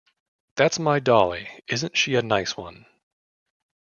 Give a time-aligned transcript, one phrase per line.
[0.55, 2.87] That's my dolly; isn't she a nice one?